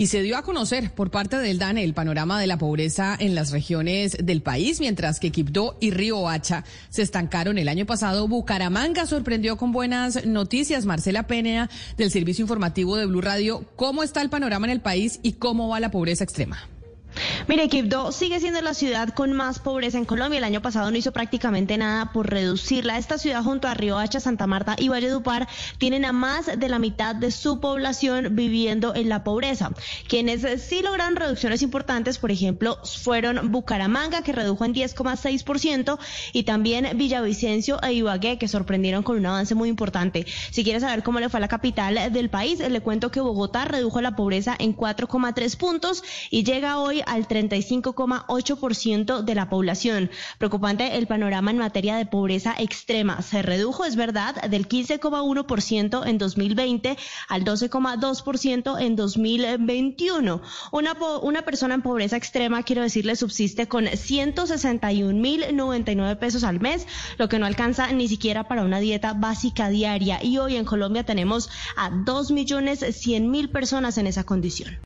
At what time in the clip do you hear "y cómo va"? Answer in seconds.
15.22-15.80